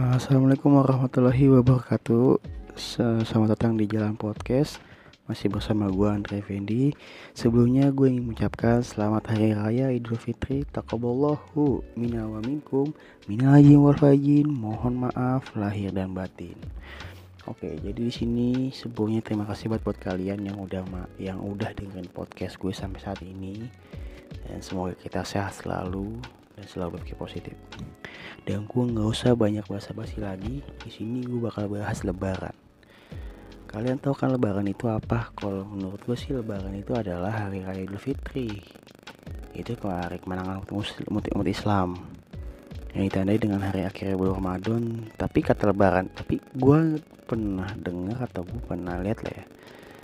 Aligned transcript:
Assalamualaikum 0.00 0.80
warahmatullahi 0.80 1.60
wabarakatuh. 1.60 2.40
Selamat 3.20 3.52
datang 3.52 3.76
di 3.76 3.84
Jalan 3.84 4.16
Podcast. 4.16 4.80
Masih 5.28 5.52
bersama 5.52 5.92
gue 5.92 6.08
Andre 6.08 6.40
Fendi. 6.40 6.96
Sebelumnya 7.36 7.92
gue 7.92 8.08
ingin 8.08 8.24
mengucapkan 8.24 8.80
Selamat 8.80 9.28
Hari 9.28 9.52
Raya 9.52 9.92
Idul 9.92 10.16
Fitri. 10.16 10.64
Taqaballahu 10.72 11.84
Minna 12.00 12.24
wa 12.24 12.40
minkum. 12.40 12.96
Minna 13.28 13.60
ajin 13.60 13.76
wal 13.76 13.92
fajin. 13.92 14.48
Mohon 14.48 15.12
maaf 15.12 15.52
lahir 15.52 15.92
dan 15.92 16.16
batin. 16.16 16.56
Oke, 17.44 17.68
jadi 17.84 18.00
di 18.00 18.08
sini 18.08 18.72
sebelumnya 18.72 19.20
terima 19.20 19.44
kasih 19.44 19.68
buat 19.68 19.84
buat 19.84 20.00
kalian 20.00 20.48
yang 20.48 20.56
udah 20.64 20.80
yang 21.20 21.44
udah 21.44 21.76
dengerin 21.76 22.08
podcast 22.08 22.56
gue 22.56 22.72
sampai 22.72 23.04
saat 23.04 23.20
ini. 23.20 23.68
Dan 24.48 24.64
semoga 24.64 24.96
kita 24.96 25.28
sehat 25.28 25.60
selalu 25.60 26.39
dan 26.60 26.68
selalu 26.68 27.00
berpikir 27.00 27.16
positif. 27.16 27.56
Dan 28.44 28.68
gue 28.68 28.82
nggak 28.84 29.08
usah 29.08 29.32
banyak 29.32 29.64
basa-basi 29.64 30.20
lagi 30.20 30.60
di 30.60 30.90
sini 30.92 31.24
gue 31.24 31.40
bakal 31.40 31.72
bahas 31.72 32.04
lebaran. 32.04 32.52
Kalian 33.64 33.96
tahu 33.96 34.12
kan 34.12 34.28
lebaran 34.28 34.68
itu 34.68 34.84
apa? 34.92 35.32
Kalau 35.32 35.64
menurut 35.64 36.04
gue 36.04 36.16
sih 36.18 36.36
lebaran 36.36 36.76
itu 36.76 36.92
adalah 36.92 37.48
hari 37.48 37.64
raya 37.64 37.80
idul 37.80 37.96
fitri. 37.96 38.60
Itu 39.56 39.72
hari 39.88 40.20
kemenangan 40.20 40.68
umat, 40.68 41.48
Islam. 41.48 41.96
Yang 42.92 43.04
ditandai 43.08 43.38
dengan 43.38 43.60
hari 43.64 43.86
akhir 43.86 44.18
bulan 44.18 44.36
Ramadan. 44.36 44.82
Tapi 45.16 45.38
kata 45.40 45.70
lebaran 45.70 46.10
tapi 46.12 46.42
gue 46.58 47.00
pernah 47.24 47.70
dengar 47.78 48.26
atau 48.26 48.42
gue 48.42 48.60
pernah 48.66 48.98
lihat 48.98 49.22
lah 49.22 49.34
ya 49.38 49.46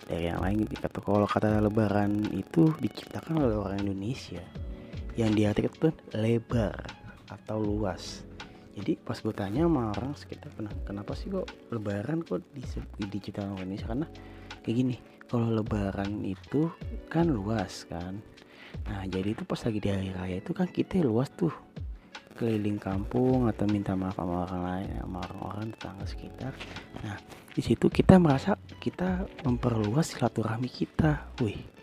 dari 0.06 0.30
yang 0.30 0.38
lain 0.38 0.62
kata 0.70 1.02
kalau 1.02 1.26
kata 1.26 1.58
lebaran 1.58 2.30
itu 2.30 2.70
diciptakan 2.78 3.42
oleh 3.42 3.58
orang 3.58 3.82
Indonesia 3.82 4.38
yang 5.16 5.32
diartikan 5.32 5.72
itu 5.72 5.90
lebar 6.12 6.76
atau 7.32 7.56
luas. 7.58 8.22
Jadi 8.76 9.00
pas 9.00 9.16
gue 9.16 9.32
tanya 9.32 9.64
sama 9.64 9.88
orang 9.96 10.12
sekitar 10.12 10.52
kenapa 10.84 11.16
sih 11.16 11.32
kok 11.32 11.48
lebaran 11.72 12.20
kok 12.20 12.44
di, 12.52 12.60
diciptakan 13.08 13.56
orang 13.56 13.64
Indonesia? 13.64 13.88
Karena 13.88 14.06
kayak 14.60 14.76
gini 14.76 14.96
kalau 15.24 15.48
lebaran 15.48 16.20
itu 16.20 16.68
kan 17.08 17.32
luas 17.32 17.88
kan. 17.88 18.20
Nah 18.84 19.08
jadi 19.08 19.32
itu 19.32 19.48
pas 19.48 19.56
lagi 19.64 19.80
di 19.80 19.88
hari 19.88 20.12
raya 20.12 20.36
itu 20.44 20.52
kan 20.52 20.68
kita 20.68 21.00
luas 21.00 21.32
tuh. 21.32 21.52
Keliling 22.36 22.76
kampung 22.76 23.48
atau 23.48 23.64
minta 23.64 23.96
maaf 23.96 24.20
sama 24.20 24.44
orang 24.44 24.62
lain 24.68 24.88
sama 25.00 25.18
orang-orang 25.24 25.66
tetangga 25.72 26.04
sekitar. 26.04 26.52
Nah 27.00 27.16
di 27.56 27.62
situ 27.64 27.88
kita 27.88 28.20
merasa 28.20 28.60
kita 28.76 29.24
memperluas 29.40 30.12
silaturahmi 30.12 30.68
kita. 30.68 31.32
Wih 31.40 31.75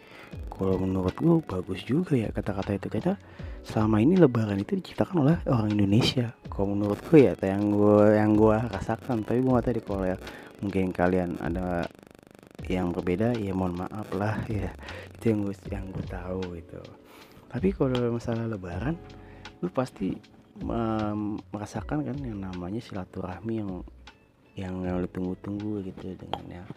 kalau 0.52 0.78
menurut 0.82 1.16
gue 1.18 1.38
bagus 1.44 1.82
juga 1.86 2.14
ya 2.14 2.30
kata-kata 2.30 2.78
itu 2.78 2.88
kita 2.90 3.18
selama 3.64 4.04
ini 4.04 4.20
lebaran 4.20 4.60
itu 4.60 4.78
diciptakan 4.78 5.24
oleh 5.24 5.38
orang 5.48 5.72
Indonesia. 5.74 6.36
Kalau 6.52 6.76
menurut 6.76 7.00
gue 7.10 7.32
ya 7.32 7.34
yang 7.42 7.74
gue 7.74 8.18
yang 8.18 8.32
gue 8.38 8.58
rasakan 8.70 9.26
tapi 9.26 9.42
gue 9.42 9.54
tahu 9.54 9.82
kalau 9.82 10.06
ya 10.06 10.18
mungkin 10.60 10.94
kalian 10.94 11.40
ada 11.42 11.88
yang 12.70 12.96
berbeda 12.96 13.36
ya 13.40 13.52
mohon 13.52 13.76
maaf 13.76 14.08
lah 14.14 14.42
ya. 14.52 14.70
Itu 15.18 15.34
yang 15.34 15.40
gue 15.48 15.56
yang 15.72 15.86
gue 15.90 16.06
tahu 16.06 16.60
itu 16.60 16.84
tapi 17.54 17.70
kalau 17.70 17.94
masalah 18.10 18.50
lebaran 18.50 18.98
lu 19.62 19.70
pasti 19.70 20.18
merasakan 20.58 22.02
kan 22.02 22.18
yang 22.18 22.42
namanya 22.42 22.82
silaturahmi 22.82 23.62
yang 23.62 23.72
yang 24.58 24.74
lu 24.82 25.06
tunggu-tunggu 25.06 25.86
gitu 25.86 26.18
dengan 26.18 26.62
yang 26.62 26.68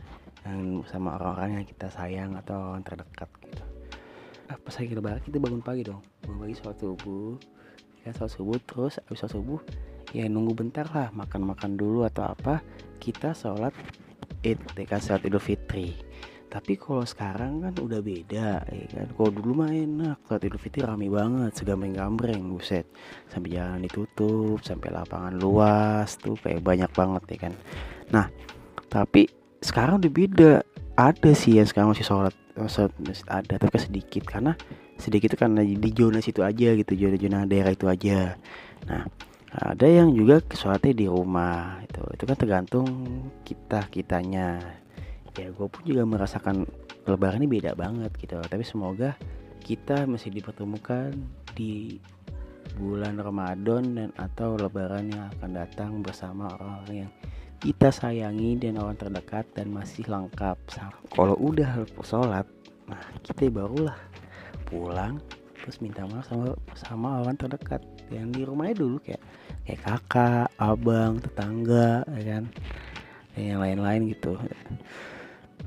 yang 0.47 0.87
sama 0.87 1.19
orang-orang 1.19 1.61
yang 1.61 1.67
kita 1.67 1.91
sayang 1.91 2.39
atau 2.39 2.75
orang 2.75 2.87
terdekat 2.87 3.31
gitu. 3.43 3.65
Ah, 4.47 4.55
pas 4.55 4.75
lagi 4.79 4.95
lebaran 4.95 5.23
kita 5.27 5.43
bangun 5.43 5.63
pagi 5.63 5.83
dong. 5.83 6.03
Bangun 6.23 6.47
pagi 6.47 6.55
sholat 6.55 6.79
subuh. 6.79 7.35
Ya 8.07 8.15
sholat 8.15 8.31
subuh 8.31 8.59
terus 8.63 9.03
habis 9.03 9.19
sholat 9.19 9.35
subuh 9.35 9.61
ya 10.15 10.31
nunggu 10.31 10.55
bentar 10.55 10.87
lah 10.95 11.11
makan-makan 11.11 11.75
dulu 11.75 12.07
atau 12.07 12.31
apa 12.31 12.63
kita 13.03 13.35
sholat 13.35 13.75
id 14.47 14.59
dekat 14.79 15.03
sholat 15.03 15.27
idul 15.27 15.43
fitri. 15.43 15.99
Tapi 16.47 16.79
kalau 16.79 17.03
sekarang 17.03 17.59
kan 17.67 17.75
udah 17.75 18.01
beda 18.01 18.63
ya 18.71 18.87
kan. 18.95 19.07
Kalau 19.11 19.31
dulu 19.35 19.67
mah 19.67 19.71
enak 19.75 20.23
sholat 20.31 20.47
idul 20.47 20.63
fitri 20.63 20.81
rame 20.87 21.11
banget 21.11 21.53
segambreng-gambreng 21.59 22.47
buset. 22.47 22.87
Sampai 23.27 23.59
jalan 23.59 23.83
ditutup 23.83 24.63
sampai 24.63 24.95
lapangan 24.95 25.35
luas 25.35 26.15
tuh 26.23 26.39
kayak 26.39 26.63
banyak 26.63 26.91
banget 26.95 27.23
ya 27.35 27.39
kan. 27.51 27.55
Nah 28.15 28.27
tapi 28.87 29.27
sekarang 29.61 30.03
udah 30.03 30.13
beda. 30.13 30.53
Ada 30.97 31.37
sih 31.37 31.61
yang 31.61 31.69
sekarang 31.69 31.93
masih 31.93 32.09
sholat 32.09 32.33
sholat 32.73 32.93
ada 33.29 33.55
tapi 33.61 33.77
sedikit. 33.77 34.25
Karena 34.25 34.57
sedikit 34.97 35.33
itu 35.33 35.37
karena 35.37 35.61
di 35.61 35.91
zona 35.93 36.25
situ 36.25 36.41
aja 36.41 36.73
gitu 36.73 36.93
zona-zona 36.97 37.45
daerah 37.45 37.73
itu 37.73 37.87
aja. 37.87 38.41
Nah 38.89 39.05
ada 39.57 39.87
yang 39.89 40.13
juga 40.13 40.41
sholatnya 40.53 40.93
di 40.93 41.07
rumah 41.09 41.81
itu 41.85 42.03
itu 42.13 42.25
kan 42.25 42.37
tergantung 42.37 42.89
kita 43.45 43.89
kitanya. 43.93 44.61
Ya 45.37 45.53
gue 45.53 45.69
pun 45.69 45.85
juga 45.85 46.09
merasakan 46.09 46.65
lebaran 47.05 47.45
ini 47.45 47.61
beda 47.61 47.77
banget 47.77 48.13
gitu. 48.17 48.41
Tapi 48.41 48.65
semoga 48.65 49.13
kita 49.61 50.09
masih 50.09 50.33
dipertemukan 50.33 51.13
di 51.53 52.01
bulan 52.77 53.17
Ramadan 53.17 53.85
dan 53.97 54.11
atau 54.17 54.59
lebaran 54.59 55.13
yang 55.13 55.29
akan 55.39 55.51
datang 55.55 55.91
bersama 56.05 56.51
orang-orang 56.57 57.07
yang 57.07 57.13
kita 57.61 57.89
sayangi 57.89 58.61
dan 58.61 58.81
orang 58.81 58.99
terdekat 58.99 59.49
dan 59.57 59.73
masih 59.73 60.05
lengkap 60.07 60.57
kalau 61.13 61.37
udah 61.39 61.85
sholat 62.05 62.47
nah 62.87 63.03
kita 63.25 63.51
barulah 63.51 63.97
pulang 64.67 65.19
terus 65.67 65.83
minta 65.83 66.07
maaf 66.07 66.31
sama 66.31 66.55
sama 66.79 67.09
orang 67.27 67.35
terdekat. 67.35 67.83
Yang 68.07 68.29
di 68.39 68.43
rumahnya 68.47 68.75
dulu 68.79 69.03
kayak 69.03 69.19
kayak 69.67 69.81
kakak 69.83 70.47
abang 70.63 71.19
tetangga 71.19 72.07
ya 72.07 72.23
kan? 72.39 72.45
Dan 73.35 73.43
yang 73.43 73.59
lain-lain 73.59 74.15
gitu. 74.15 74.39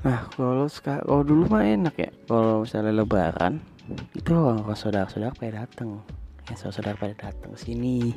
Nah 0.00 0.24
kalau 0.32 0.64
kalau 0.80 1.20
dulu 1.20 1.52
mah 1.52 1.68
enak 1.68 1.94
ya. 2.00 2.08
Kalau 2.24 2.64
misalnya 2.64 2.96
lebaran 2.96 3.60
itu 4.16 4.32
orang 4.32 4.64
saudara-saudara 4.72 5.36
pada 5.36 5.68
datang 5.68 6.00
ya 6.48 6.54
saudara-saudara 6.56 6.96
pada 6.96 7.14
datang 7.28 7.52
sini 7.60 8.14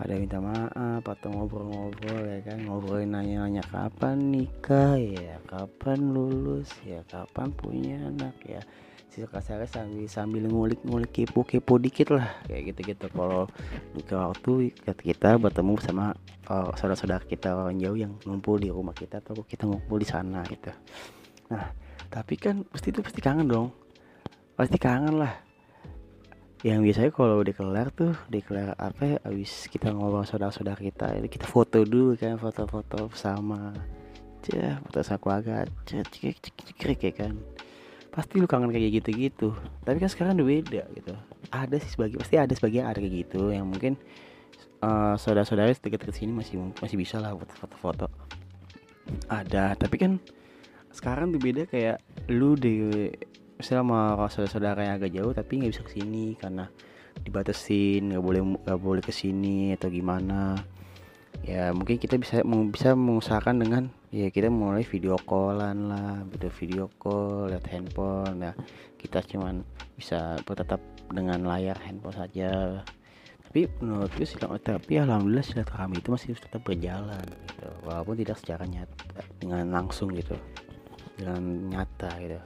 pada 0.00 0.16
minta 0.16 0.40
maaf 0.40 1.04
atau 1.04 1.28
ngobrol-ngobrol 1.28 2.24
ya 2.24 2.40
kan? 2.40 2.64
Ngobrolin 2.64 3.12
nanya-nanya 3.12 3.60
kapan 3.68 4.32
nikah? 4.32 4.96
Ya 4.96 5.36
kapan 5.44 6.16
lulus? 6.16 6.72
Ya 6.88 7.04
kapan 7.04 7.52
punya 7.52 8.00
anak? 8.08 8.32
Ya 8.48 8.64
sih 9.12 9.26
kasarnya 9.26 9.68
sambil 9.68 10.06
sambil 10.08 10.42
ngulik-ngulik 10.48 11.12
kepo-kepo 11.12 11.76
dikit 11.76 12.16
lah 12.16 12.32
kayak 12.48 12.72
gitu-gitu. 12.72 13.12
Kalau 13.12 13.44
ke 13.92 14.16
waktu 14.16 14.72
kita 14.86 15.36
bertemu 15.36 15.76
sama 15.84 16.16
uh, 16.48 16.72
saudara-saudara 16.72 17.20
kita 17.28 17.52
orang 17.52 17.76
jauh 17.76 17.98
yang 18.00 18.16
ngumpul 18.24 18.56
di 18.56 18.72
rumah 18.72 18.96
kita 18.96 19.20
atau 19.20 19.44
kita 19.44 19.68
ngumpul 19.68 20.00
di 20.00 20.08
sana 20.08 20.40
gitu. 20.48 20.72
Nah 21.52 21.76
tapi 22.08 22.40
kan 22.40 22.64
pasti 22.72 22.88
itu 22.88 23.04
pasti 23.04 23.20
kangen 23.20 23.50
dong. 23.50 23.68
Pasti 24.56 24.80
kangen 24.80 25.20
lah 25.20 25.49
yang 26.60 26.84
biasanya 26.84 27.08
kalau 27.12 27.40
udah 27.40 27.54
kelar 27.56 27.88
tuh 27.94 28.12
kelar 28.28 28.76
apa 28.76 29.16
ya 29.16 29.16
abis 29.24 29.68
kita 29.72 29.96
ngobrol 29.96 30.28
saudara-saudara 30.28 30.76
kita 30.76 31.16
kita 31.32 31.48
foto 31.48 31.80
dulu 31.88 32.12
kan 32.20 32.36
foto-foto 32.36 33.08
sama 33.16 33.72
cah 34.44 34.76
foto 34.84 35.00
keluarga 35.20 35.64
cek 35.88 36.04
cek 36.12 36.56
cek 36.76 37.00
ya 37.00 37.12
kan. 37.16 37.32
Pasti 38.10 38.42
lu 38.42 38.50
kangen 38.50 38.74
kayak 38.74 39.00
gitu-gitu. 39.00 39.54
Tapi 39.86 40.02
kan 40.02 40.10
sekarang 40.10 40.34
udah 40.36 40.48
beda 40.48 40.82
gitu. 40.98 41.14
Ada 41.54 41.76
sih 41.78 41.94
sebagai 41.94 42.18
pasti 42.18 42.36
ada 42.36 42.52
sebagian 42.52 42.84
ada 42.90 42.98
kayak 42.98 43.14
gitu 43.24 43.54
yang 43.54 43.70
mungkin 43.70 43.94
uh, 44.84 45.14
saudara-saudara 45.16 45.72
dekat-dekat 45.72 46.16
sini 46.16 46.32
masih 46.34 46.60
masih 46.80 46.96
bisa 47.00 47.20
lah 47.20 47.36
foto-foto 47.36 48.08
ada 49.26 49.74
tapi 49.74 49.96
kan 49.98 50.12
sekarang 50.90 51.30
tuh 51.34 51.40
beda 51.40 51.66
kayak 51.70 52.02
lu 52.30 52.58
di 52.58 53.06
misalnya 53.60 53.84
sama 53.84 54.00
saudara-saudara 54.32 54.80
yang 54.88 54.94
agak 54.96 55.12
jauh 55.12 55.32
tapi 55.36 55.52
nggak 55.60 55.72
bisa 55.76 55.82
ke 55.84 55.92
sini 56.00 56.34
karena 56.40 56.64
dibatasin 57.20 58.10
nggak 58.10 58.24
boleh 58.24 58.42
nggak 58.64 58.80
boleh 58.80 59.02
ke 59.04 59.12
sini 59.12 59.76
atau 59.76 59.92
gimana. 59.92 60.56
Ya 61.40 61.72
mungkin 61.72 61.96
kita 61.96 62.20
bisa 62.20 62.42
bisa 62.44 62.92
mengusahakan 62.92 63.62
dengan 63.62 63.82
ya 64.12 64.28
kita 64.28 64.50
mulai 64.50 64.84
video 64.84 65.16
callan 65.24 65.88
lah 65.88 66.26
video 66.28 66.50
video 66.52 66.84
call 66.96 67.52
lihat 67.52 67.64
handphone. 67.68 68.40
Ya 68.40 68.52
kita 68.96 69.20
cuman 69.24 69.62
bisa 69.96 70.40
tetap 70.40 70.80
dengan 71.12 71.44
layar 71.44 71.76
handphone 71.84 72.16
saja. 72.16 72.80
Tapi 73.50 73.66
menurut 73.82 74.14
gue 74.14 74.26
tapi 74.62 74.92
alhamdulillah 75.02 75.42
silaturahmi 75.42 75.98
itu 75.98 76.08
masih 76.14 76.38
tetap 76.38 76.62
berjalan 76.62 77.24
gitu. 77.24 77.68
Walaupun 77.84 78.14
tidak 78.16 78.38
secara 78.38 78.64
nyata 78.64 79.26
dengan 79.42 79.68
langsung 79.74 80.14
gitu 80.14 80.38
dengan 81.18 81.68
nyata 81.68 82.08
gitu 82.22 82.40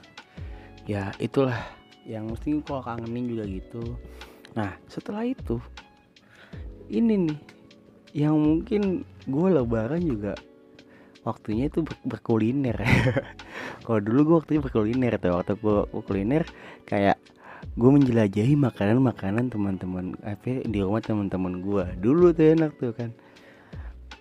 ya 0.85 1.13
itulah. 1.21 1.59
Yang 2.05 2.25
mesti 2.37 2.49
kalau 2.69 2.83
kangenin 2.85 3.25
juga 3.33 3.45
gitu. 3.49 3.83
Nah 4.53 4.77
setelah 4.89 5.25
itu 5.25 5.57
ini 6.93 7.29
nih 7.29 7.39
yang 8.15 8.37
mungkin 8.39 9.03
gue 9.27 9.49
lebaran 9.51 10.05
juga 10.05 10.37
waktunya 11.25 11.73
itu 11.73 11.81
ber 11.83 11.97
berkuliner. 12.05 12.77
Kalau 13.85 14.01
dulu 14.01 14.21
gue 14.23 14.37
waktunya 14.45 14.61
berkuliner 14.61 15.13
tuh 15.17 15.35
waktu 15.35 15.57
gue 15.57 15.79
kuliner 16.05 16.45
kayak 16.85 17.17
gue 17.75 17.91
menjelajahi 17.91 18.55
makanan-makanan 18.55 19.49
teman-teman 19.49 20.15
apa 20.23 20.63
di 20.63 20.79
rumah 20.85 21.01
teman-teman 21.01 21.65
gue 21.65 21.85
dulu 21.99 22.31
tuh 22.31 22.55
enak 22.55 22.77
tuh 22.77 22.93
kan. 22.93 23.11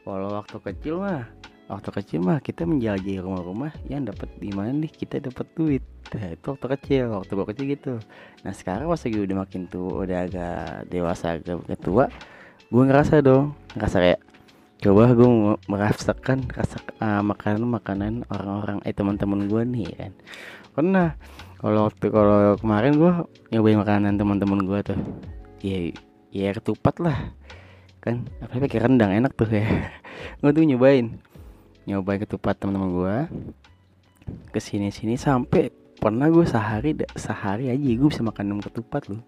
Kalau 0.04 0.36
waktu 0.36 0.57
kecil 0.59 1.04
mah 1.04 1.27
waktu 1.73 1.89
kecil 1.89 2.19
mah 2.21 2.37
kita 2.39 2.69
menjelajahi 2.69 3.19
rumah-rumah 3.19 3.73
yang 3.89 4.05
dapat 4.05 4.29
di 4.37 4.53
mana 4.53 4.69
nih 4.73 4.93
kita 4.93 5.17
dapat 5.17 5.49
duit. 5.57 5.83
Nah, 6.13 6.29
itu 6.37 6.45
waktu 6.53 6.67
kecil 6.77 7.03
waktu 7.09 7.31
gua 7.33 7.47
kecil 7.49 7.65
gitu. 7.73 7.93
Nah 8.45 8.53
sekarang 8.53 8.85
pas 8.85 9.01
lagi 9.01 9.17
udah 9.17 9.37
makin 9.41 9.61
tua 9.65 10.05
udah 10.05 10.17
agak 10.29 10.87
dewasa 10.93 11.41
agak 11.41 11.81
tua 11.81 12.05
gue 12.73 12.83
ngerasa 12.89 13.21
dong 13.21 13.53
ngerasa 13.77 13.97
kayak 14.01 14.21
coba 14.81 15.13
gue 15.13 15.29
merasakan 15.69 16.43
rasa 16.49 16.81
uh, 16.97 17.21
makanan 17.21 17.69
makanan 17.69 18.13
orang-orang 18.33 18.81
eh 18.83 18.93
teman-teman 18.93 19.45
gue 19.45 19.61
nih 19.61 19.87
kan. 19.93 20.11
Pernah 20.73 21.07
kalau 21.61 21.87
waktu 21.87 22.05
kalau 22.09 22.57
kemarin 22.57 22.93
gue 22.97 23.13
nyobain 23.53 23.77
makanan 23.77 24.17
teman-teman 24.17 24.59
gue 24.65 24.79
tuh. 24.93 24.99
Ya 25.61 25.93
ya 26.33 26.49
ketupat 26.51 26.97
lah 26.97 27.31
kan. 28.03 28.27
Apa 28.43 28.59
pakai 28.59 28.83
rendang 28.83 29.13
enak 29.13 29.31
tuh 29.37 29.47
ya. 29.47 29.63
Gue 30.43 30.51
tuh 30.51 30.67
nyobain 30.67 31.23
nyobain 31.83 32.19
ketupat 32.19 32.56
teman-teman 32.59 32.89
gue 32.95 33.15
ke 34.56 34.59
sini 34.63 34.88
sini 34.88 35.19
sampai 35.19 35.68
pernah 36.00 36.27
gue 36.31 36.44
sehari 36.47 36.95
sehari 37.15 37.71
aja 37.71 37.89
gue 37.95 38.07
bisa 38.07 38.24
makan 38.24 38.44
enam 38.51 38.59
ketupat 38.63 39.07
loh. 39.12 39.24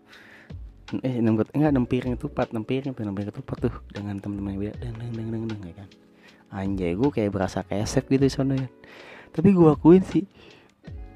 Eh 1.02 1.18
enam 1.20 1.40
enggak 1.40 1.72
enam 1.72 1.86
piring 1.88 2.14
ketupat 2.20 2.54
enam 2.54 2.64
piring 2.64 2.92
tuh 2.94 3.04
enam 3.04 3.16
piring 3.16 3.32
ketupat 3.32 3.58
tuh 3.68 3.74
dengan 3.92 4.20
teman-teman 4.20 4.60
beda 4.60 4.74
deng 4.80 4.96
deng 5.00 5.12
deng 5.16 5.28
deng 5.32 5.44
deng 5.50 5.62
ya 5.66 5.74
kan. 5.84 5.90
Anjay 6.56 6.92
gue 6.96 7.10
kayak 7.12 7.32
berasa 7.34 7.64
kayak 7.68 7.88
chef 7.90 8.06
gitu 8.08 8.28
sana 8.32 8.56
ya. 8.56 8.68
Tapi 9.36 9.52
gue 9.52 9.68
akuin 9.68 10.04
sih 10.04 10.24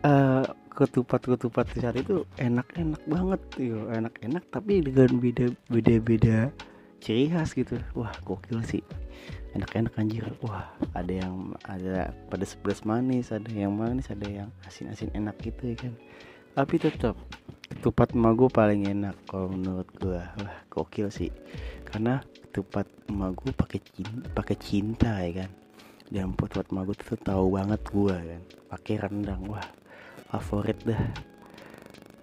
uh, 0.04 0.44
ketupat 0.76 1.24
ketupat 1.24 1.66
di 1.76 1.78
saat 1.80 1.96
itu 1.96 2.28
enak-enak 2.36 3.02
banget 3.08 3.42
yo. 3.60 3.88
Enak-enak 3.92 4.44
tapi 4.52 4.84
dengan 4.84 5.12
beda 5.20 5.46
beda 5.72 5.94
beda 6.04 6.38
ciri 7.00 7.32
khas 7.32 7.56
gitu. 7.56 7.80
Wah 7.96 8.12
gokil 8.28 8.60
sih 8.64 8.84
enak-enak 9.58 9.94
anjir. 9.98 10.26
Wah 10.46 10.70
ada 10.94 11.14
yang 11.14 11.54
ada 11.66 12.14
pedas 12.30 12.54
pedas 12.60 12.86
manis 12.86 13.34
ada 13.34 13.50
yang 13.50 13.74
manis 13.74 14.10
ada 14.12 14.28
yang 14.28 14.50
asin 14.66 14.92
asin 14.92 15.10
enak 15.14 15.38
gitu 15.42 15.74
ya 15.74 15.76
kan? 15.78 15.94
Tapi 16.54 16.76
tetap 16.82 17.16
ketupat 17.70 18.18
emak 18.18 18.34
gue 18.36 18.50
paling 18.50 18.82
enak 18.90 19.16
kalau 19.30 19.54
menurut 19.54 19.90
gue 19.98 20.20
wah 20.20 20.58
gokil 20.70 21.10
sih. 21.14 21.32
Karena 21.86 22.22
ketupat 22.50 22.86
emak 23.10 23.32
gue 23.38 23.52
pakai 23.54 23.80
cinta 23.82 24.28
pakai 24.34 24.56
cinta 24.58 25.12
ya 25.24 25.32
kan? 25.46 25.52
Dan 26.10 26.34
ketupat 26.34 26.68
emak 26.74 26.84
gue 26.90 26.96
tuh 26.98 27.20
tahu 27.22 27.46
banget 27.54 27.82
gue 27.90 28.16
kan? 28.16 28.42
Pakai 28.70 28.94
rendang 29.02 29.42
wah 29.50 29.66
favorit 30.30 30.78
dah. 30.86 31.02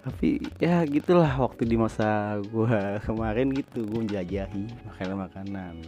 Tapi 0.07 0.39
ya 0.63 0.87
gitulah 0.87 1.27
waktu 1.35 1.67
di 1.67 1.75
masa 1.75 2.39
gue 2.39 2.79
kemarin 3.07 3.51
gitu 3.51 3.83
gue 3.83 3.99
menjajahi 4.07 4.63
makanan 4.95 5.83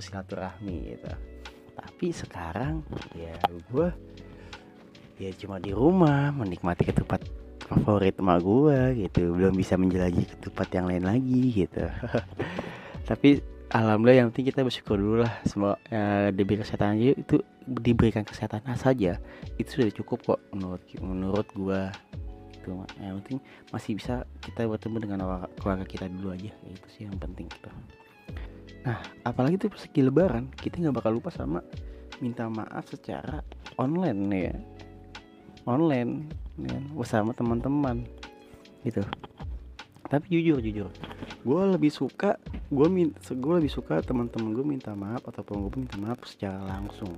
silaturahmi 0.00 0.96
gitu. 0.96 1.12
Tapi 1.76 2.06
sekarang 2.12 2.84
ya 3.16 3.36
gue 3.70 3.88
ya 5.20 5.30
cuma 5.36 5.60
di 5.60 5.72
rumah 5.72 6.32
menikmati 6.32 6.88
ketupat 6.88 7.24
favorit 7.68 8.16
emak 8.18 8.40
gue 8.42 9.06
gitu. 9.06 9.36
Belum 9.36 9.54
bisa 9.54 9.76
menjelajahi 9.76 10.26
ketupat 10.36 10.68
yang 10.74 10.90
lain 10.90 11.04
lagi 11.06 11.64
gitu. 11.64 11.84
Tapi 13.08 13.40
alhamdulillah 13.70 14.26
yang 14.26 14.28
penting 14.34 14.50
kita 14.50 14.60
bersyukur 14.66 14.96
dulu 14.98 15.16
lah. 15.22 15.34
Semua 15.46 15.78
ya, 15.88 16.34
diberi 16.34 16.60
kesehatan 16.60 16.98
aja 16.98 17.14
itu 17.14 17.36
diberikan 17.64 18.24
kesehatan 18.26 18.64
saja. 18.74 19.20
Itu 19.56 19.80
sudah 19.80 19.92
cukup 19.94 20.18
kok 20.24 20.40
menurut 20.52 20.82
menurut 20.98 21.46
gue 21.54 21.82
itu 22.60 22.76
yang 23.00 23.16
penting 23.24 23.40
masih 23.72 23.96
bisa 23.96 24.28
kita 24.44 24.68
bertemu 24.68 24.96
dengan 25.00 25.48
keluarga 25.56 25.86
kita 25.86 26.12
dulu 26.12 26.34
aja. 26.34 26.52
Itu 26.68 26.86
sih 26.92 27.08
yang 27.08 27.16
penting 27.16 27.48
gitu 27.48 27.72
nah 28.80 28.98
apalagi 29.28 29.60
tuh 29.60 29.68
persegi 29.68 30.00
lebaran 30.00 30.48
kita 30.56 30.80
nggak 30.80 30.96
bakal 31.04 31.12
lupa 31.20 31.28
sama 31.28 31.60
minta 32.20 32.46
maaf 32.46 32.84
secara 32.86 33.40
online 33.80 34.20
ya. 34.28 34.56
Online 35.68 36.28
ya, 36.60 36.80
bersama 36.92 37.32
teman-teman 37.32 38.04
gitu. 38.84 39.04
Tapi 40.08 40.26
jujur 40.28 40.60
jujur 40.60 40.88
gue 41.40 41.62
lebih 41.72 41.88
suka 41.88 42.36
gue 42.68 42.86
gue 43.16 43.54
lebih 43.56 43.72
suka 43.72 44.04
teman-teman 44.04 44.52
gue 44.52 44.60
minta 44.60 44.92
maaf 44.92 45.24
ataupun 45.24 45.64
gue 45.64 45.72
minta 45.80 45.96
maaf 45.96 46.20
secara 46.28 46.60
langsung. 46.60 47.16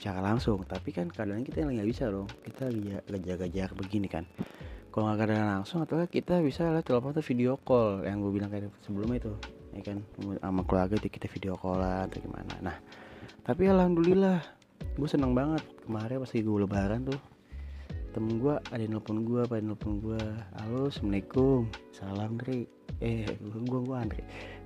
Secara 0.00 0.24
langsung 0.24 0.64
tapi 0.64 0.96
kan 0.96 1.12
kadang 1.12 1.44
kita 1.44 1.68
nggak 1.68 1.88
bisa 1.88 2.08
dong. 2.08 2.28
Kita 2.40 2.72
lagi 2.72 3.26
jaga 3.28 3.46
jarak 3.48 3.76
begini 3.76 4.08
kan. 4.08 4.24
Kalau 4.90 5.12
nggak 5.12 5.18
kadang 5.20 5.60
langsung 5.60 5.84
atau 5.84 6.00
kita 6.08 6.40
bisa 6.40 6.72
lihat 6.72 6.88
telepon 6.88 7.12
atau 7.12 7.24
video 7.24 7.60
call 7.60 8.02
yang 8.08 8.24
gue 8.24 8.32
bilang 8.32 8.48
kayak 8.48 8.72
sebelumnya 8.80 9.20
itu 9.20 9.32
ya 9.74 9.82
kan? 9.84 9.98
Sama 10.40 10.62
keluarga 10.66 10.96
kita 10.96 11.26
video 11.30 11.54
callan 11.58 12.08
atau 12.08 12.18
gimana. 12.22 12.54
Nah 12.60 12.76
tapi 13.44 13.66
alhamdulillah 13.70 14.42
gue 14.96 15.08
seneng 15.08 15.32
banget. 15.36 15.62
Kemarin 15.86 16.22
pas 16.22 16.32
gue 16.32 16.58
lebaran 16.60 17.00
tuh 17.06 17.20
temen 18.10 18.42
gue 18.42 18.58
ada 18.58 18.82
yang 18.82 18.98
nelfon 18.98 19.22
gue 19.22 19.42
yang 19.46 19.70
nelfon 19.70 20.02
gue 20.02 20.22
halo 20.58 20.90
assalamualaikum. 20.90 21.70
Salam 21.94 22.36
Andre 22.36 22.66
eh 23.02 23.26
gue 23.38 23.80
gue 23.80 23.96
Andre. 23.96 24.22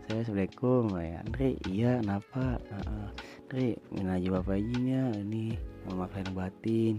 Saya 0.08 0.20
assalamualaikum. 0.24 0.82
Ya 0.96 1.18
Andre. 1.20 1.48
Iya 1.68 1.90
kenapa? 2.00 2.44
Uh, 2.72 3.08
Andre 3.48 3.66
minta 3.92 4.12
aja 4.16 4.28
bapak 4.40 4.56
izinnya 4.60 5.02
ini 5.20 5.56
mau 5.84 6.04
maaf 6.04 6.12
lahir 6.16 6.32
batin. 6.32 6.94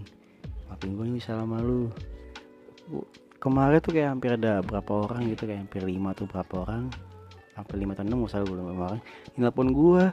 Maafin 0.70 0.94
gue 0.94 1.06
nih 1.14 1.22
salam 1.22 1.50
malu 1.50 1.90
kemarin 3.42 3.78
tuh 3.82 3.92
kayak 3.94 4.10
hampir 4.16 4.30
ada 4.34 4.62
berapa 4.64 5.06
orang 5.06 5.30
gitu 5.30 5.46
kayak 5.46 5.66
hampir 5.66 5.82
lima 5.84 6.10
tuh 6.16 6.26
berapa 6.26 6.66
orang 6.66 6.90
hampir 7.56 7.80
lima 7.80 7.96
atau 7.96 8.04
enam 8.04 8.28
usah 8.28 8.44
gue 8.44 8.52
orang 8.52 9.00
nelfon 9.40 9.72
gue 9.72 10.04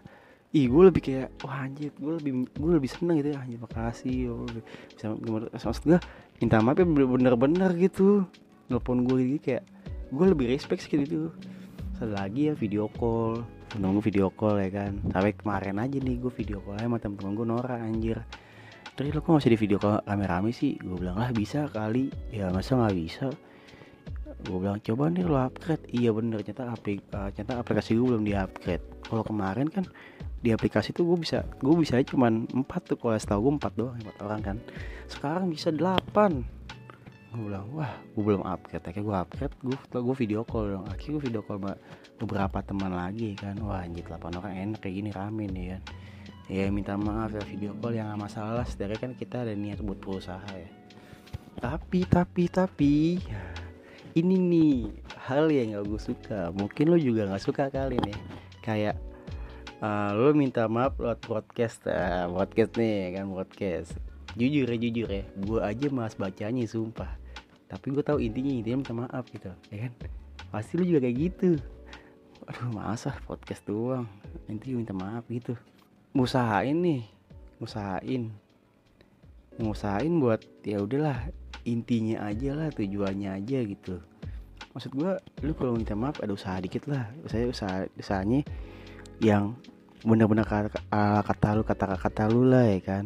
ih 0.53 0.69
gue 0.69 0.83
lebih 0.85 1.01
kayak 1.01 1.27
wah 1.41 1.65
anjir 1.65 1.89
gue 1.97 2.13
lebih 2.21 2.45
gue 2.53 2.71
lebih 2.77 2.89
seneng 2.89 3.17
gitu 3.19 3.33
ya. 3.33 3.41
Anjir 3.41 3.59
makasih 3.59 4.17
oh, 4.29 4.45
bisa 4.93 5.65
maksud 5.65 5.83
gue 5.89 5.99
minta 6.37 6.61
maaf 6.61 6.77
ya 6.77 6.85
bener-bener 6.85 7.71
gitu. 7.75 8.29
Nelfon 8.69 9.01
gue 9.03 9.17
gitu 9.33 9.41
kayak 9.49 9.63
gue 10.13 10.25
lebih 10.29 10.45
respect 10.53 10.85
sih 10.85 10.93
gitu. 10.93 11.33
Satu 11.97 12.13
lagi 12.13 12.47
ya 12.47 12.53
video 12.53 12.85
call. 12.85 13.41
Nunggu 13.81 14.05
video 14.05 14.29
call 14.29 14.61
ya 14.61 14.69
kan. 14.69 15.01
Sampai 15.09 15.33
kemarin 15.33 15.81
aja 15.81 15.97
nih 15.97 16.21
gue 16.21 16.29
video 16.29 16.61
call 16.61 16.77
sama 16.77 17.01
temen-temen 17.01 17.33
gue 17.33 17.47
Nora 17.49 17.81
anjir. 17.81 18.21
Terus 18.93 19.09
lo 19.09 19.25
kok 19.25 19.41
masih 19.41 19.57
di 19.57 19.59
video 19.59 19.81
call 19.81 20.05
rame-rame 20.05 20.53
sih? 20.53 20.77
Gue 20.77 21.01
bilang 21.01 21.17
lah 21.17 21.33
bisa 21.33 21.65
kali. 21.73 22.13
Ya 22.29 22.53
masa 22.53 22.77
nggak 22.77 22.93
bisa 22.93 23.33
gue 24.43 24.57
bilang 24.59 24.79
coba 24.83 25.07
nih 25.07 25.23
lo 25.23 25.39
upgrade. 25.39 25.87
Iya 25.89 26.11
bener 26.11 26.43
ternyata 26.43 26.75
aplik 26.75 26.99
uh, 27.15 27.31
ternyata 27.31 27.63
aplikasi 27.63 27.95
gue 27.95 28.03
belum 28.03 28.23
di 28.27 28.35
upgrade 28.35 28.83
kalau 29.07 29.23
kemarin 29.23 29.67
kan 29.71 29.87
di 30.43 30.51
aplikasi 30.51 30.91
tuh 30.91 31.07
gue 31.07 31.23
bisa 31.23 31.47
gue 31.63 31.73
bisa 31.79 31.97
cuman 32.03 32.47
empat 32.51 32.91
tuh. 32.91 32.97
Kalau 32.99 33.15
setahu 33.15 33.39
gue 33.47 33.53
empat 33.57 33.73
doang 33.79 33.95
empat 33.95 34.17
orang 34.19 34.41
kan. 34.43 34.57
Sekarang 35.07 35.47
bisa 35.47 35.71
delapan. 35.71 36.43
Gue 37.31 37.49
bilang 37.49 37.65
wah 37.71 37.91
gue 38.11 38.23
belum 38.23 38.43
upgrade. 38.43 38.83
Akhirnya 38.83 39.07
gue 39.07 39.15
upgrade 39.23 39.55
gue 39.63 39.77
gue 40.03 40.15
video 40.19 40.43
call 40.43 40.75
dong. 40.75 40.85
Akhirnya 40.91 41.13
gue 41.17 41.23
video 41.31 41.41
call 41.47 41.57
sama 41.63 41.73
beberapa 42.19 42.59
teman 42.59 42.91
lagi 42.91 43.39
kan. 43.39 43.55
Wah 43.63 43.87
anjir 43.87 44.03
delapan 44.03 44.31
orang 44.43 44.53
enak 44.59 44.79
kayak 44.83 44.95
gini 44.99 45.09
rame 45.15 45.45
nih 45.47 45.65
kan. 45.79 45.81
Ya 46.51 46.67
minta 46.67 46.99
maaf 46.99 47.31
ya 47.31 47.43
video 47.47 47.71
call 47.79 47.95
yang 47.95 48.11
gak 48.11 48.27
masalah 48.27 48.67
sedari 48.67 48.99
kan 48.99 49.15
kita 49.15 49.47
ada 49.47 49.55
niat 49.55 49.79
buat 49.79 50.03
berusaha 50.03 50.43
ya. 50.51 50.69
Tapi 51.63 52.03
tapi 52.03 52.43
tapi 52.51 52.93
ini 54.13 54.35
nih 54.37 54.73
hal 55.25 55.49
yang 55.49 55.77
gak 55.77 55.85
gue 55.89 56.01
suka. 56.01 56.39
Mungkin 56.53 56.85
lo 56.93 56.97
juga 57.01 57.25
gak 57.29 57.43
suka 57.43 57.69
kali 57.73 57.97
nih. 57.97 58.17
Kayak 58.61 58.95
uh, 59.81 60.13
lo 60.13 60.31
minta 60.37 60.69
maaf 60.69 60.97
lewat 61.01 61.19
podcast 61.25 61.81
uh, 61.89 62.29
podcast 62.29 62.77
nih 62.77 63.17
kan 63.17 63.25
podcast. 63.33 63.97
Jujur 64.37 64.69
ya 64.69 64.77
jujur 64.77 65.09
ya. 65.09 65.25
Gue 65.41 65.59
aja 65.61 65.87
mas 65.89 66.13
bacanya 66.13 66.61
sumpah. 66.69 67.09
Tapi 67.69 67.89
gue 67.89 68.03
tahu 68.05 68.21
intinya 68.21 68.53
intinya 68.53 68.77
minta 68.85 68.93
maaf 68.93 69.25
gitu 69.33 69.49
ya 69.73 69.89
kan? 69.89 69.93
Pasti 70.53 70.77
lo 70.77 70.85
juga 70.85 71.01
kayak 71.01 71.17
gitu. 71.17 71.57
Aduh 72.45 72.69
masa 72.69 73.17
podcast 73.25 73.65
doang. 73.65 74.05
Intinya 74.45 74.75
minta 74.77 74.93
maaf 74.93 75.25
gitu. 75.25 75.57
Ngusahain 76.13 76.77
nih 76.77 77.01
ngusahain. 77.57 78.29
Ngusahain 79.57 80.13
buat 80.21 80.41
ya 80.61 80.81
udahlah 80.81 81.33
intinya 81.63 82.27
aja 82.27 82.55
lah 82.55 82.69
tujuannya 82.71 83.29
aja 83.39 83.59
gitu. 83.63 83.99
Maksud 84.73 84.91
gue 84.97 85.13
lu 85.45 85.53
kalau 85.53 85.77
minta 85.77 85.93
maaf 85.93 86.19
ada 86.19 86.33
usaha 86.33 86.57
dikit 86.59 86.89
lah. 86.89 87.07
Saya 87.29 87.45
usaha 87.49 87.85
usahanya 87.95 88.41
yang 89.21 89.53
bener-bener 90.03 90.43
kata, 90.43 90.81
kata 91.23 91.47
lu 91.55 91.63
kata 91.63 91.95
kata 91.95 92.23
lu 92.31 92.49
lah 92.49 92.65
ya 92.67 92.79
kan. 92.81 93.05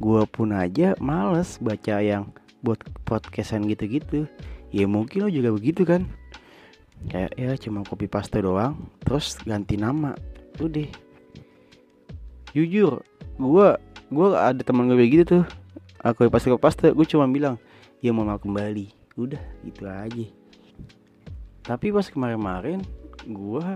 Gue 0.00 0.22
pun 0.28 0.54
aja 0.54 0.96
males 1.02 1.60
baca 1.60 2.00
yang 2.00 2.30
buat 2.62 2.80
podcastan 3.04 3.66
gitu-gitu. 3.68 4.28
Ya 4.70 4.86
mungkin 4.86 5.26
lo 5.26 5.28
juga 5.28 5.50
begitu 5.50 5.82
kan. 5.82 6.06
Kayak 7.10 7.32
ya 7.36 7.50
cuma 7.56 7.80
copy 7.82 8.06
paste 8.06 8.38
doang 8.38 8.76
terus 9.02 9.34
ganti 9.42 9.74
nama. 9.76 10.14
Udah. 10.62 10.88
Jujur 12.54 13.02
gue 13.40 13.68
gue 14.10 14.26
ada 14.36 14.60
teman 14.62 14.86
gue 14.86 14.96
begitu 14.96 15.24
tuh. 15.26 15.44
Aku 16.06 16.30
paste 16.30 16.48
copy 16.48 16.62
paste 16.62 16.86
gue 16.94 17.06
cuma 17.08 17.26
bilang 17.26 17.58
ya 18.00 18.10
mau 18.12 18.24
kembali. 18.24 18.92
Udah 19.16 19.40
gitu 19.64 19.84
aja. 19.86 20.26
Tapi 21.60 21.86
pas 21.92 22.08
kemarin-kemarin 22.08 22.80
gue 23.28 23.66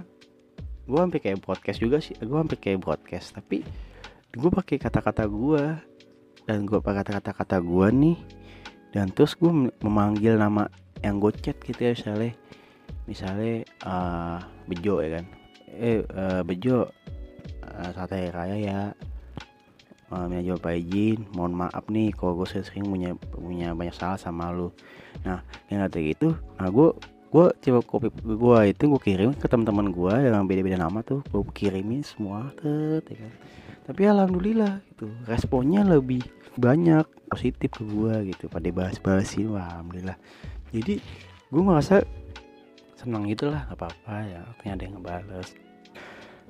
gue 0.85 0.99
sampai 1.01 1.21
kayak 1.21 1.41
broadcast 1.45 1.81
juga 1.81 2.01
sih. 2.01 2.17
Gue 2.19 2.41
sampai 2.41 2.59
kayak 2.59 2.81
broadcast 2.81 3.37
tapi 3.37 3.65
gue 4.35 4.51
pakai 4.51 4.77
kata-kata 4.81 5.25
gue 5.29 5.65
dan 6.45 6.59
gue 6.67 6.79
pakai 6.81 7.07
kata-kata 7.07 7.31
kata 7.33 7.57
gue 7.63 7.87
nih 7.89 8.19
dan 8.93 9.09
terus 9.15 9.39
gue 9.39 9.71
memanggil 9.81 10.37
nama 10.37 10.69
yang 11.01 11.23
gue 11.23 11.33
chat 11.41 11.57
gitu 11.63 11.81
ya 11.81 11.95
misalnya 11.95 12.33
misalnya 13.05 13.55
uh, 13.85 14.39
bejo 14.67 15.05
ya 15.05 15.21
kan. 15.21 15.25
Eh 15.75 16.01
uh, 16.03 16.43
bejo 16.43 16.89
uh, 17.65 17.91
sate 17.93 18.33
raya 18.33 18.57
ya 18.57 18.81
uh, 20.15 20.31
minta 20.31 20.47
jawab 20.47 20.71
izin 20.71 21.27
mohon 21.35 21.53
maaf 21.59 21.91
nih 21.91 22.15
kalau 22.15 22.39
gue 22.39 22.47
sering 22.47 22.87
punya 22.87 23.19
punya 23.35 23.75
banyak 23.75 23.95
salah 23.95 24.15
sama 24.15 24.55
lu. 24.55 24.71
Nah 25.27 25.43
yang 25.67 25.83
kata 25.83 25.99
gitu 25.99 26.39
nah 26.57 26.71
gue 26.71 26.95
gue 27.35 27.47
coba 27.51 27.79
kopi 27.83 28.09
gue 28.15 28.59
itu 28.71 28.83
gue 28.87 29.01
kirim 29.03 29.31
ke 29.35 29.51
teman-teman 29.51 29.91
gue 29.91 30.15
dengan 30.31 30.47
beda-beda 30.47 30.79
nama 30.79 31.03
tuh. 31.03 31.21
Gue 31.35 31.43
kirimin 31.51 32.07
semua 32.07 32.55
tet, 32.55 33.03
ya 33.11 33.17
kan. 33.19 33.33
tapi 33.91 34.01
alhamdulillah 34.07 34.81
gitu 34.95 35.11
responnya 35.27 35.83
lebih 35.83 36.23
banyak 36.55 37.03
positif 37.27 37.75
ke 37.75 37.83
gue 37.83 38.31
gitu. 38.31 38.47
Pada 38.47 38.71
bahas-bahasin 38.71 39.51
wah 39.51 39.67
alhamdulillah. 39.75 40.15
Jadi 40.71 41.03
gue 41.51 41.63
merasa 41.63 42.07
senang 42.95 43.29
gitulah 43.29 43.69
lah 43.69 43.75
apa-apa 43.77 44.15
ya 44.25 44.41
artinya 44.49 44.73
ada 44.81 44.83
yang 44.89 44.95
ngebales 44.97 45.49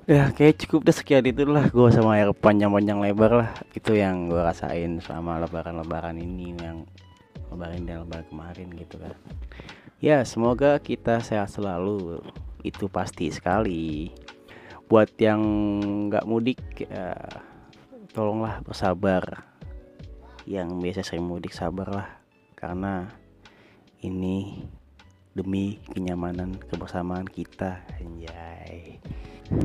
ya 0.05 0.29
kayak 0.29 0.61
cukup 0.61 0.85
deh 0.85 0.95
sekian 0.95 1.25
itulah. 1.25 1.65
Gue 1.73 1.89
sama 1.89 2.17
air 2.17 2.29
panjang-panjang 2.29 3.01
lebar 3.01 3.31
lah. 3.33 3.51
Itu 3.73 3.97
yang 3.97 4.29
gue 4.29 4.37
rasain 4.37 5.01
selama 5.01 5.41
lebaran-lebaran 5.45 6.17
ini 6.21 6.53
yang 6.57 6.85
lebaran 7.49 7.85
dan 7.89 8.05
lebaran 8.05 8.25
kemarin 8.29 8.67
gitu 8.77 9.01
kan. 9.01 9.17
Ya 9.97 10.21
semoga 10.21 10.77
kita 10.77 11.17
sehat 11.25 11.49
selalu. 11.49 12.21
Itu 12.61 12.85
pasti 12.89 13.33
sekali. 13.33 14.13
Buat 14.85 15.17
yang 15.17 15.41
nggak 16.09 16.29
mudik 16.29 16.61
ya, 16.85 17.17
tolonglah 18.13 18.61
bersabar. 18.61 19.49
Yang 20.45 20.67
biasa 20.77 21.01
sering 21.01 21.25
mudik 21.25 21.57
sabarlah. 21.57 22.21
Karena 22.53 23.09
ini 24.05 24.61
demi 25.35 25.83
kenyamanan 25.91 26.55
kebersamaan 26.71 27.27
kita. 27.27 27.83
Anjay. 27.99 29.03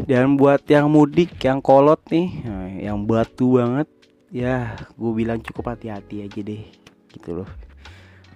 Dan 0.05 0.37
buat 0.37 0.67
yang 0.69 0.93
mudik 0.93 1.41
yang 1.41 1.63
kolot 1.65 2.03
nih 2.13 2.29
nah, 2.45 2.69
yang 2.69 2.99
batu 3.09 3.57
banget 3.57 3.89
ya 4.29 4.77
gue 4.99 5.13
bilang 5.17 5.41
cukup 5.41 5.73
hati-hati 5.73 6.27
aja 6.27 6.41
deh 6.43 6.69
gitu 7.15 7.41
loh. 7.41 7.51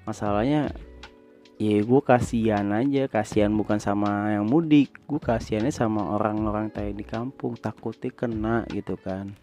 Masalahnya 0.09 0.73
ya 1.61 1.77
gue 1.85 2.01
kasihan 2.01 2.67
aja 2.73 3.07
kasihan 3.13 3.53
bukan 3.53 3.77
sama 3.77 4.33
yang 4.33 4.49
mudik 4.49 4.95
gue 5.05 5.21
kasihannya 5.21 5.75
sama 5.75 6.17
orang-orang 6.17 6.73
tadi 6.73 6.97
di 6.97 7.05
kampung 7.05 7.59
takutnya 7.61 8.15
kena 8.15 8.57
gitu 8.73 8.97
kan. 8.97 9.35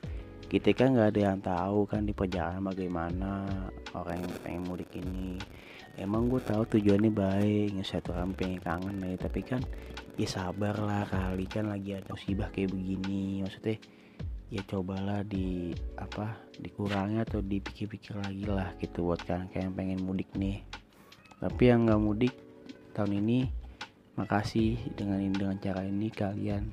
Kita 0.49 0.73
kan 0.75 0.97
nggak 0.97 1.15
ada 1.15 1.21
yang 1.21 1.39
tahu 1.39 1.87
kan 1.87 2.03
di 2.03 2.11
perjalanan 2.11 2.65
bagaimana 2.65 3.47
orang 3.95 4.19
yang 4.19 4.31
pengen 4.43 4.63
mudik 4.67 4.91
ini 4.97 5.39
emang 5.99 6.31
gue 6.31 6.39
tahu 6.39 6.63
tujuannya 6.77 7.11
baik 7.11 7.75
satu 7.83 8.15
pengen 8.37 8.61
kangen 8.63 9.01
nih 9.01 9.17
tapi 9.19 9.43
kan 9.43 9.59
ya 10.15 10.27
sabar 10.27 10.77
lah 10.79 11.03
kali. 11.09 11.49
Kan 11.49 11.71
lagi 11.71 11.97
ada 11.97 12.11
musibah 12.11 12.47
kayak 12.53 12.71
begini. 12.71 13.41
Maksudnya 13.43 13.77
ya 14.51 14.61
cobalah 14.67 15.23
di 15.23 15.71
apa 15.95 16.35
dikurangi 16.59 17.23
atau 17.23 17.39
dipikir-pikir 17.39 18.19
lagi 18.19 18.43
lah 18.43 18.75
gitu 18.83 19.07
buat 19.07 19.23
kalian 19.23 19.47
kayak 19.49 19.71
pengen 19.73 19.99
mudik 20.03 20.29
nih. 20.35 20.63
Tapi 21.39 21.63
yang 21.71 21.87
nggak 21.87 22.01
mudik 22.01 22.35
tahun 22.93 23.23
ini 23.23 23.49
makasih 24.19 24.75
dengan 24.93 25.23
dengan 25.31 25.57
cara 25.57 25.87
ini 25.87 26.11
kalian 26.11 26.67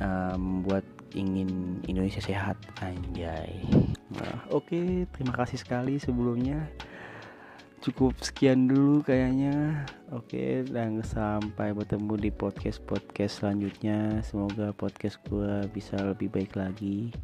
uh, 0.00 0.38
membuat 0.38 0.86
ingin 1.12 1.82
Indonesia 1.84 2.22
sehat. 2.22 2.56
Anjay. 2.80 3.58
Nah, 4.14 4.48
oke 4.48 4.72
okay, 4.72 4.86
terima 5.12 5.34
kasih 5.36 5.60
sekali 5.60 6.00
sebelumnya 6.00 6.64
cukup 7.78 8.18
sekian 8.18 8.66
dulu 8.66 9.06
kayaknya. 9.06 9.86
Oke 10.10 10.66
dan 10.66 10.98
sampai 11.04 11.70
bertemu 11.70 12.14
di 12.18 12.30
podcast 12.34 12.82
podcast 12.82 13.42
selanjutnya. 13.42 14.18
Semoga 14.26 14.74
podcast 14.74 15.22
gue 15.30 15.66
bisa 15.70 15.94
lebih 16.02 16.28
baik 16.32 16.58
lagi. 16.58 17.14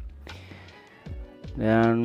Dan 1.55 1.95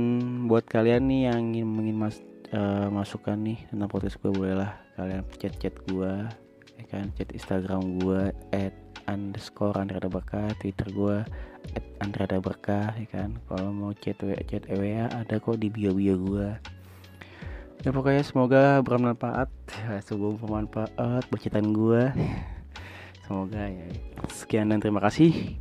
buat 0.46 0.66
kalian 0.66 1.10
nih 1.10 1.20
yang 1.30 1.54
ingin 1.54 1.66
ingin 1.82 1.96
mas, 1.98 2.16
uh, 2.54 2.86
masukkan 2.90 3.38
nih 3.38 3.58
tentang 3.70 3.90
podcast 3.90 4.18
gue 4.22 4.30
boleh 4.30 4.54
lah 4.58 4.72
kalian 4.94 5.22
chat 5.38 5.54
chat 5.58 5.74
gue 5.86 6.12
ya 6.78 6.84
kan? 6.90 7.10
Chat 7.14 7.30
instagram 7.30 8.02
gue 8.02 8.34
at 8.54 8.74
underscore 9.06 9.74
Andrea 9.78 10.06
Berkah 10.06 10.50
twitter 10.58 10.86
gue 10.90 11.18
at 11.74 11.84
Andrea 12.02 12.38
Berkah 12.42 12.94
ya 12.98 13.06
kan? 13.10 13.38
Kalau 13.46 13.70
mau 13.70 13.94
chat 13.94 14.18
chat 14.46 14.66
EWA 14.70 15.06
ada 15.10 15.38
kok 15.38 15.58
di 15.58 15.70
bio 15.70 15.94
bio 15.94 16.14
gue 16.18 16.79
ya 17.80 17.90
pokoknya 17.90 18.22
semoga 18.24 18.62
bermanfaat. 18.84 19.48
Ya, 19.72 20.00
semoga 20.04 20.36
bermanfaat 20.40 21.22
bercitaan 21.32 21.72
gue 21.72 22.12
semoga 23.30 23.62
ya. 23.62 23.86
Sekian 24.26 24.74
dan 24.74 24.82
terima 24.82 24.98
kasih. 24.98 25.54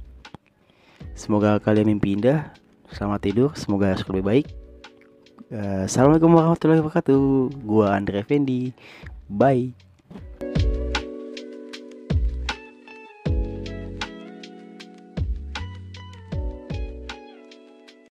Semoga 1.14 1.62
kalian 1.62 1.94
mimpi 1.94 2.18
indah. 2.18 2.50
Selamat 2.90 3.22
tidur. 3.22 3.54
Semoga 3.54 3.94
lebih 4.10 4.26
baik. 4.26 4.48
Uh, 5.54 5.86
assalamualaikum 5.86 6.34
warahmatullahi 6.34 6.82
wabarakatuh. 6.82 7.22
Gua 7.62 7.94
Andre 7.94 8.26
Fendi 8.26 8.74
bye 9.30 9.89